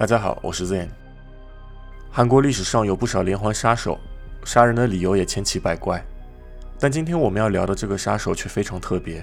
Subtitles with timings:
[0.00, 0.88] 大家好，我是 Zen。
[2.10, 4.00] 韩国历史上有不少连环杀手，
[4.46, 6.02] 杀人的理由也千奇百怪。
[6.78, 9.22] 但今天我们要聊的这个杀手却非常特别。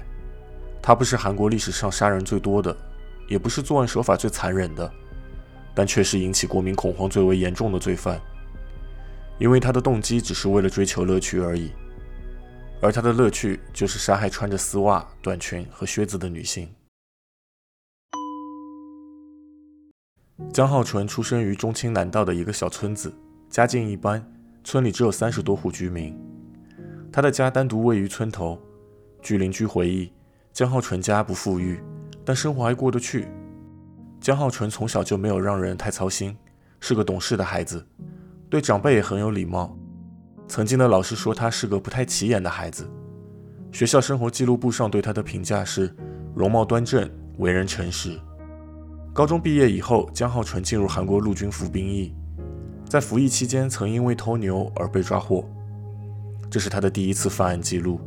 [0.80, 2.76] 他不是韩国历史上杀人最多的，
[3.26, 4.88] 也不是作案手法最残忍的，
[5.74, 8.20] 但却是引起国民恐慌最为严重的罪犯。
[9.36, 11.72] 因为他的动机只是为了追求乐趣而已，
[12.80, 16.68] 而他的乐趣就是杀害穿着丝袜、短裙和靴子的女性。
[20.52, 23.12] 江浩纯出生于中青南道的一个小村子，
[23.50, 24.24] 家境一般，
[24.62, 26.16] 村里只有三十多户居民。
[27.12, 28.60] 他的家单独位于村头。
[29.20, 30.12] 据邻居回忆，
[30.52, 31.80] 江浩纯家不富裕，
[32.24, 33.26] 但生活还过得去。
[34.20, 36.36] 江浩纯从小就没有让人太操心，
[36.78, 37.84] 是个懂事的孩子，
[38.48, 39.76] 对长辈也很有礼貌。
[40.46, 42.88] 曾经的老师说他是个不太起眼的孩子。
[43.72, 45.92] 学校生活记录簿上对他的评价是：
[46.32, 48.18] 容貌端正，为人诚实。
[49.18, 52.14] 高中毕业以后，姜浩纯进入韩国陆军服兵役，
[52.88, 55.44] 在服役期间曾因为偷牛而被抓获，
[56.48, 58.00] 这是他的第一次犯案记录。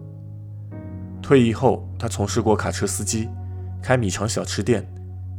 [1.21, 3.27] 退役后，他从事过卡车司机、
[3.83, 4.89] 开米肠小吃店、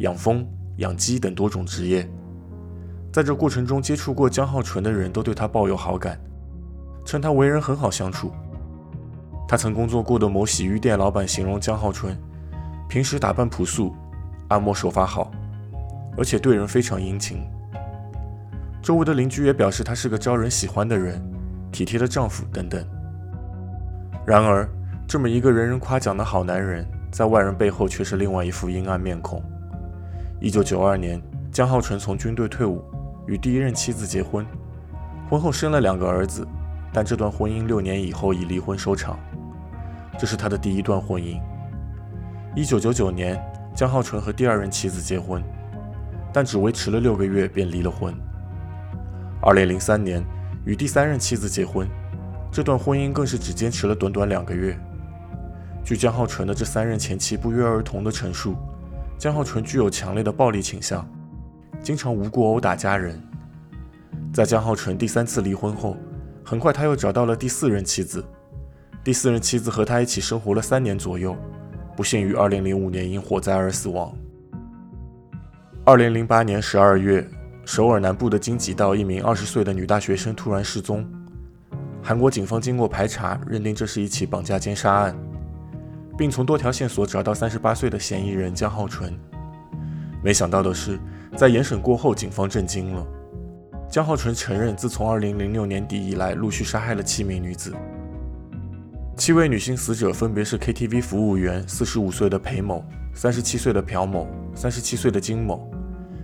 [0.01, 2.07] 养蜂、养鸡等多种职业。
[3.11, 6.21] 在这过程中接触过姜浩纯的人都对他抱有好感，
[7.07, 8.31] 称他为人很好相处。
[9.49, 12.15] 他曾工作过的某洗浴店老板形容姜浩纯，
[12.91, 13.97] 平时打扮朴素，
[14.49, 15.33] 按摩手法好。
[16.17, 17.43] 而且对人非常殷勤，
[18.83, 21.23] 周围的邻居也表示他是个招人喜欢的人，
[21.71, 22.85] 体贴的丈夫等等。
[24.27, 24.69] 然而，
[25.09, 29.43] 这么一个人人夸奖的好男人，在外人背后却是另外一副阴暗面孔。
[30.39, 32.85] 一九九二年，江浩纯从军队退伍，
[33.27, 34.47] 与第一任妻子结婚，
[35.31, 36.47] 婚后生了两个儿子，
[36.93, 39.19] 但这段婚姻六年以后以离婚收场。
[40.19, 41.41] 这是他的第一段婚姻。
[42.55, 43.43] 一九九九年，
[43.75, 45.43] 江浩纯和第二任妻子结婚。
[46.33, 48.15] 但只维持了六个月便离了婚。
[49.41, 50.25] 二零零三年
[50.65, 51.89] 与第三任妻子结婚，
[52.51, 54.79] 这段婚姻更是只坚持了短短两个月。
[55.85, 58.55] 据江浩纯的这三任前妻不约而同的陈述，
[59.19, 61.05] 江浩纯具有强烈的暴力倾向，
[61.83, 63.21] 经常无故殴打家人。
[64.33, 65.97] 在江浩纯第三次离婚后，
[66.45, 68.25] 很快他又找到了第四任妻子。
[69.03, 71.37] 第四任妻子和他一起生活了三年左右，
[71.97, 74.17] 不幸于二零零五年因火灾而死亡。
[75.85, 77.29] 二零零八年十二月，
[77.65, 81.05] 首尔南部的京畿道一名二十岁的女大学生突然失踪。
[82.01, 85.17] 韩国警方经过排查，认定这是一起绑架奸杀案，
[86.17, 89.13] 并从多条线索找到三十八岁的嫌疑人姜浩纯。
[90.23, 91.01] 没想到的是，
[91.37, 93.05] 在严审过后，警方震惊了。
[93.91, 97.75] 姜浩纯承认，自从二零零六年底以来，陆续杀害了七名女子。
[99.17, 102.85] 七位女性死者分别是 KTV 服务员四十五岁的裴某、
[103.15, 105.69] 三十七岁的朴某、三十七岁的金某。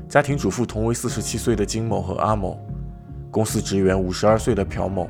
[0.09, 2.59] 家庭主妇同为四十七岁的金某和阿某，
[3.31, 5.07] 公司职员五十二岁的朴某，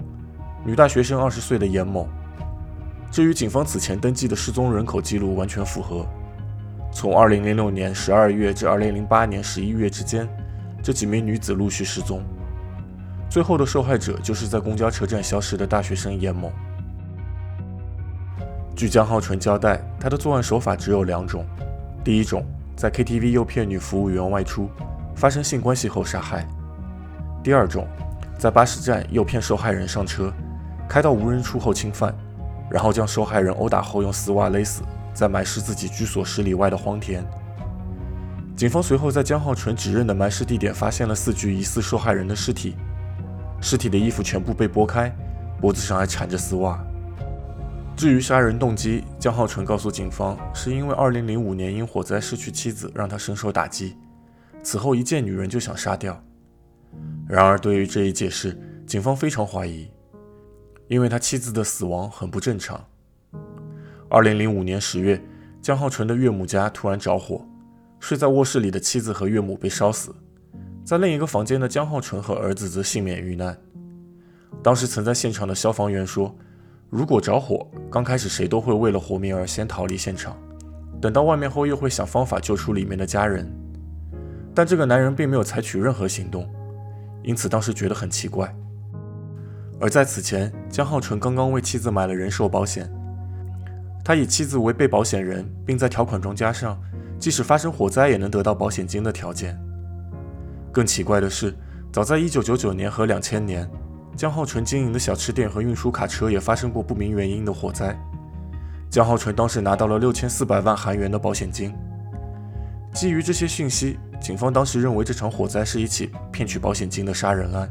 [0.65, 2.09] 女大学生二十岁的严某，
[3.13, 6.05] 这与警方此前登记的失踪人口记录完全符合。
[6.91, 10.29] 从二零零六年十二月至二零零八年十一月之间，
[10.83, 12.21] 这几名女子陆续失踪，
[13.31, 16.51] 最后的受害者就是在公交车站消失的大学生严某。
[18.75, 21.45] 据姜浩纯交代，他的作案手法只有两种，
[22.09, 22.43] 第一种。
[22.75, 24.71] 在 KTV 诱骗女服务员外出，
[25.15, 26.49] 发生性关系后杀害。
[27.43, 27.87] 第二种，
[28.39, 30.33] 在巴士站诱骗受害人上车，
[30.89, 32.15] 开到无人处后侵犯，
[32.71, 34.83] 然后将受害人殴打后用丝袜勒死，
[35.13, 37.23] 再埋尸自己居所十里外的荒田。
[38.57, 42.75] 警方随后在姜浩纯指认的埋尸地点发现了四具疑似受害人的尸体，
[43.61, 45.15] 尸体的衣服全部被剥开，
[45.61, 46.83] 脖子上还缠着丝袜。
[47.99, 53.97] 至于杀人动机，江浩纯告诉警方，是因为2005年因火灾失去妻子，让他深受打击，
[54.63, 56.23] 此后一见女人就想杀掉。
[57.29, 58.57] 然而，对于这一解释，
[58.87, 59.91] 警方非常怀疑，
[60.87, 62.87] 因为他妻子的死亡很不正常。
[64.11, 65.21] 2005年10月，
[65.61, 67.45] 江浩纯的岳母家突然着火，
[67.99, 70.15] 睡在卧室里的妻子和岳母被烧死，
[70.85, 73.59] 在另一个房间的江浩纯和儿子则幸免遇难。
[74.63, 76.33] 当时曾在现场的消防员说，
[76.91, 80.35] 如果着火，刚开始谁都会为了活命而先逃离现场，
[81.01, 83.47] 等到外面后又会想方法救出里面的家人。
[84.55, 86.49] 但这个男人并没有采取任何行动，
[87.23, 88.53] 因此当时觉得很奇怪。
[89.79, 92.91] 而在此前，江浩纯刚刚为妻子买了人寿保险，
[94.03, 96.81] 他以妻子为被保险人，并在条款中加上
[97.19, 99.61] 即使发生火灾也能得到保险金的条件。
[100.73, 101.55] 更奇怪的是，
[101.93, 103.71] 早在1999年和2000年。
[104.19, 107.97] 姜浩纯经营的小吃店和运输卡车也发生过不明原因的火灾。
[108.91, 111.73] 姜浩纯当时拿到了六千四百万韩元的保险金。
[112.93, 117.71] 基于这些讯息，警方当时认为这场火灾是一起骗取保险金的杀人案，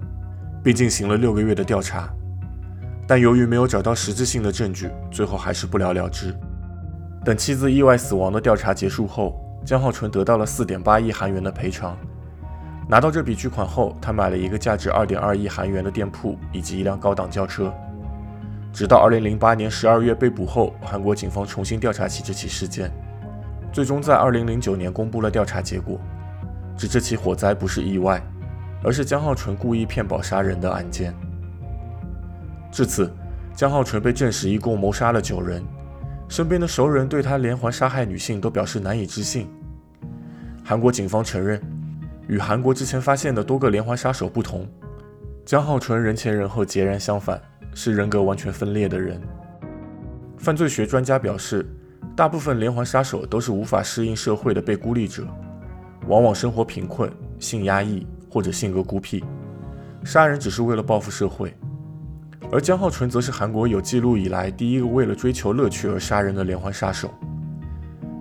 [0.63, 2.09] 并进行了六个月的调查。
[3.05, 6.33] 但由于没有找到实质性的证据，最后还是不了了之。
[7.25, 11.97] 等妻子意外死亡的调查结束后，江浩纯得到了四点八亿韩元的赔偿。
[12.89, 17.73] 拿到这笔巨款后，他买了一个价值二点二亿韩元的店铺以及一辆高档轿车。
[18.71, 22.89] 直到二零零八年十二月被捕后，韩国警方重新调查起这起事件，
[23.73, 25.99] 最终在二零零九年公布了调查结果，
[26.77, 28.21] 指这起火灾不是意外，
[28.83, 31.13] 而是江浩纯故意骗保杀人的案件。
[32.71, 33.11] 至此，
[33.53, 35.61] 江浩纯被证实一共谋杀了九人。
[36.29, 39.49] 身边的熟人对他连环杀害女性都表示难以置信。
[40.63, 41.61] 韩国警方承认，
[42.27, 44.67] 与韩国之前发现的多个连环杀手不同，
[45.45, 47.41] 江浩纯人前人后截然相反，
[47.73, 49.21] 是人格完全分裂的人。
[50.37, 51.65] 犯罪学专家表示，
[52.15, 55.25] 大部分连环杀手都是无法适应社会的被孤立者，
[56.07, 57.09] 往往生活贫困、
[57.39, 59.23] 性压抑或者性格孤僻，
[60.03, 61.55] 杀人只是为了报复社会。
[62.51, 67.09] 而江浩纯则是韩国有记录以来第一个为了追求乐趣而杀人的连环杀手。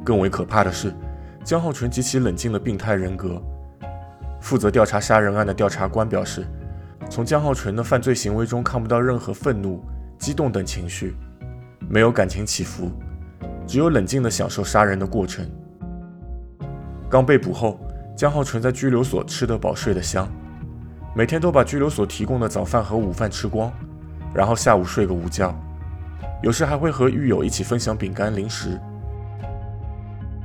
[0.04, 0.92] 更为可怕的是，
[1.44, 3.42] 江浩纯极其冷静的病态人格。
[4.46, 6.46] 负责调查杀人案的调查官表示，
[7.10, 9.84] 从江浩纯的犯罪行为中看不到任何愤怒、
[10.20, 11.16] 激动等情绪，
[11.88, 12.92] 没有感情起伏，
[13.66, 15.44] 只有冷静地享受杀人的过程。
[17.10, 17.80] 刚被捕后，
[18.16, 20.28] 江浩纯在拘留所吃得饱、睡得香，
[21.12, 23.68] 每天都把拘留所提供的早饭和午饭吃光。
[24.32, 25.52] 然后下午睡个午觉，
[26.40, 28.80] 有时还会和狱友一起分享饼干零食。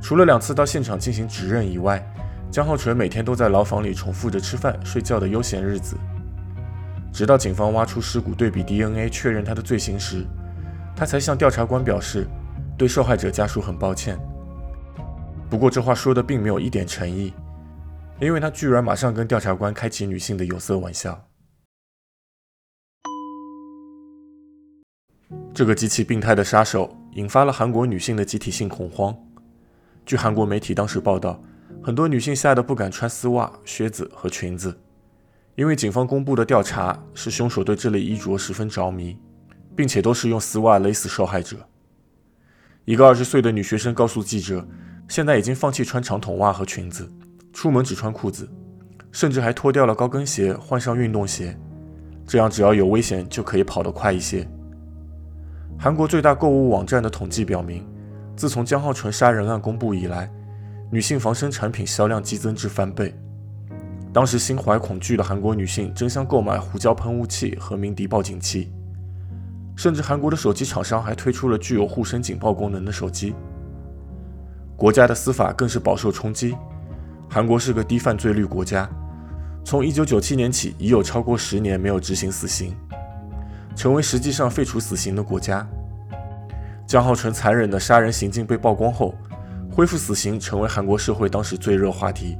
[0.00, 2.04] 除了两次到现场进行指认以外，
[2.52, 5.96] 江浩纯每天都在牢房里重复着吃饭、睡觉的悠闲日子。
[7.10, 10.26] 直到警方挖出尸骨对比 DNA 确认他的罪行时，
[10.94, 12.26] 他才向调查官表示
[12.76, 14.18] 对受害者家属很抱歉。
[15.48, 17.32] 不过这话说的并没有一点诚意，
[18.20, 21.26] 因为他居然马上跟调查官开启女性的有色玩笑。
[25.54, 29.16] 这个极其病态的杀手引发了韩国女性的集体性恐慌。
[30.04, 31.42] 据韩国媒体当时报道，
[31.84, 34.78] 很多女性吓得不敢穿丝袜、靴子和裙子，
[35.56, 39.18] 因为警方公布的调查是凶手对这类衣着十分着迷，
[39.74, 41.56] 并且都是用丝袜勒死受害者。
[42.84, 44.64] 一个二十岁的女学生告诉记者，
[45.08, 47.10] 现在已经放弃穿长筒袜和裙子，
[47.52, 48.48] 出门只穿裤子，
[49.10, 51.58] 甚至还脱掉了高跟鞋，换上运动鞋，
[52.24, 54.48] 这样只要有危险就可以跑得快一些。
[55.76, 57.84] 韩国最大购物网站的统计表明，
[58.36, 60.32] 自从江浩纯杀人案公布以来，
[60.92, 63.14] 女性防身产品销量激增至翻倍。
[64.12, 68.70] 当时心怀恐惧的韩国女性争相购买胡椒喷雾器和鸣笛报警器，
[69.74, 73.34] 甚至韩国的手机厂商还推出了具有护身警报功能的手机。
[74.76, 76.54] 国家的司法更是饱受冲击。
[77.26, 78.86] 韩国是个低犯罪率国家，
[79.64, 82.76] 从1997年起已有超过十年没有执行死刑。
[83.74, 85.66] 成为实际上废除死刑的国家。
[86.86, 89.14] 江浩纯残忍的杀人行径被曝光后，
[89.74, 92.38] 恢复死刑成为韩国社会当时最热话题。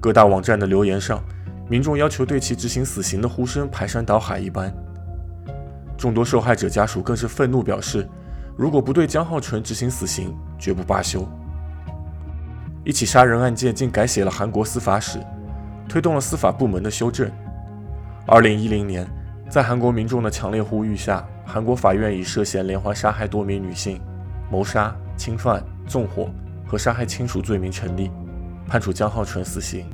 [0.00, 1.22] 各大网站的留言上，
[1.68, 4.72] 民众要求对其执行死刑的呼声排山倒海一般。
[5.96, 8.08] 众多受害者家属更是愤怒表示，
[8.56, 11.26] 如果不对江浩纯执行死刑，绝不罢休。
[12.84, 15.18] 一起杀人案件竟改写了韩国司法史，
[15.88, 17.30] 推动了司法部门的修正。
[18.26, 19.08] 二零一零年。
[19.50, 23.98] 在韩国民众的强烈呼吁下，韩国法院以涉嫌连环杀害多名女性、
[24.50, 26.30] 谋杀、侵犯、纵火
[26.66, 28.10] 和杀害亲属罪名成立，
[28.68, 29.86] 判处江浩纯死刑。